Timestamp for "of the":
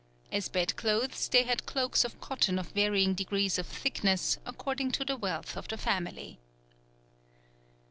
5.55-5.77